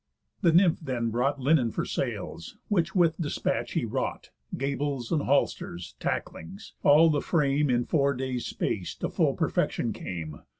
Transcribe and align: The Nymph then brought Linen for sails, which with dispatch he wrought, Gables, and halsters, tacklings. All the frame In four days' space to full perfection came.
The 0.41 0.51
Nymph 0.51 0.79
then 0.81 1.11
brought 1.11 1.39
Linen 1.39 1.69
for 1.69 1.85
sails, 1.85 2.57
which 2.69 2.95
with 2.95 3.21
dispatch 3.21 3.73
he 3.73 3.85
wrought, 3.85 4.31
Gables, 4.57 5.11
and 5.11 5.21
halsters, 5.21 5.93
tacklings. 5.99 6.73
All 6.81 7.11
the 7.11 7.21
frame 7.21 7.69
In 7.69 7.85
four 7.85 8.15
days' 8.15 8.47
space 8.47 8.95
to 8.95 9.09
full 9.09 9.35
perfection 9.35 9.93
came. 9.93 10.41